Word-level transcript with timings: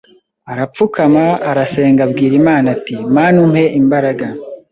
arapfukama, 0.51 1.25
arasenga 1.51 2.01
abwira 2.07 2.33
Imana 2.41 2.67
ati: 2.75 2.95
Mana 3.15 3.37
umpe 3.45 3.63
imbaraga 3.79 4.25